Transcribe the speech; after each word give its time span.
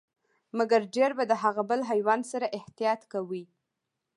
مګر 0.57 0.81
ډیر 0.95 1.11
به 1.17 1.23
د 1.27 1.33
هغه 1.43 1.61
بل 1.69 1.79
حیوان 1.91 2.21
سره 2.31 2.53
احتياط 2.57 3.01
کوئ، 3.11 3.43